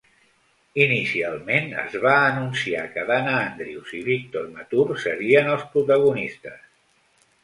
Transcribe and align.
Inicialment, 0.83 1.67
es 1.81 1.97
va 2.05 2.13
anunciar 2.29 2.85
que 2.95 3.03
Dana 3.09 3.35
Andrews 3.41 3.91
i 3.99 4.01
Victor 4.07 4.47
Mature 4.55 4.97
serien 5.05 5.51
els 5.57 5.67
protagonistes. 5.75 6.65